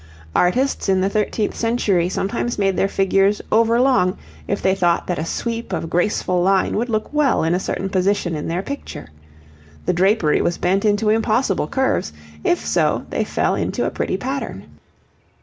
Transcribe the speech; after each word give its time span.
Artists 0.35 0.89
in 0.89 0.99
the 1.01 1.09
thirteenth 1.11 1.53
century 1.55 2.09
sometimes 2.09 2.57
made 2.57 2.75
their 2.75 2.87
figures 2.87 3.39
over 3.51 3.79
long 3.79 4.17
if 4.47 4.59
they 4.59 4.73
thought 4.73 5.05
that 5.05 5.19
a 5.19 5.25
sweep 5.25 5.71
of 5.71 5.91
graceful 5.91 6.41
line 6.41 6.75
would 6.75 6.89
look 6.89 7.13
well 7.13 7.43
in 7.43 7.53
a 7.53 7.59
certain 7.59 7.87
position 7.87 8.33
in 8.33 8.47
their 8.47 8.63
picture; 8.63 9.09
the 9.85 9.93
drapery 9.93 10.41
was 10.41 10.57
bent 10.57 10.85
into 10.85 11.11
impossible 11.11 11.67
curves 11.67 12.13
if 12.43 12.65
so 12.65 13.05
they 13.11 13.23
fell 13.23 13.53
into 13.53 13.85
a 13.85 13.91
pretty 13.91 14.17
pattern. 14.17 14.63